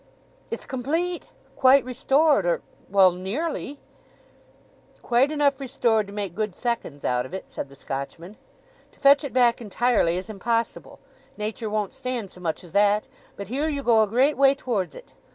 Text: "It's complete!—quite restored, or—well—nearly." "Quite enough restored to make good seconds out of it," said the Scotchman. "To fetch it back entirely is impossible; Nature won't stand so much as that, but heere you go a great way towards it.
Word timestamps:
"It's 0.49 0.65
complete!—quite 0.65 1.85
restored, 1.85 2.43
or—well—nearly." 2.47 3.77
"Quite 5.03 5.29
enough 5.29 5.59
restored 5.59 6.07
to 6.07 6.11
make 6.13 6.33
good 6.33 6.55
seconds 6.55 7.05
out 7.05 7.23
of 7.27 7.35
it," 7.35 7.51
said 7.51 7.69
the 7.69 7.75
Scotchman. 7.75 8.35
"To 8.93 8.99
fetch 8.99 9.23
it 9.23 9.31
back 9.31 9.61
entirely 9.61 10.17
is 10.17 10.27
impossible; 10.27 10.97
Nature 11.37 11.69
won't 11.69 11.93
stand 11.93 12.31
so 12.31 12.41
much 12.41 12.63
as 12.63 12.71
that, 12.71 13.07
but 13.35 13.49
heere 13.49 13.69
you 13.69 13.83
go 13.83 14.01
a 14.01 14.07
great 14.07 14.37
way 14.37 14.55
towards 14.55 14.95
it. 14.95 15.13